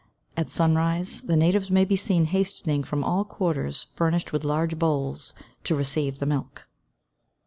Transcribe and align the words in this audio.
At 0.35 0.49
sunrise, 0.49 1.21
the 1.21 1.35
natives 1.35 1.69
may 1.69 1.85
be 1.85 1.95
seen 1.95 2.25
hastening 2.25 2.83
from 2.83 3.03
all 3.03 3.23
quarters 3.23 3.85
furnished 3.93 4.33
with 4.33 4.43
large 4.43 4.79
bowls 4.79 5.35
to 5.65 5.75
receive 5.75 6.17
the 6.17 6.25
milk. 6.25 6.65